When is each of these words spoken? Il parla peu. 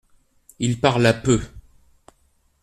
Il 0.57 0.79
parla 0.79 1.13
peu. 1.13 1.39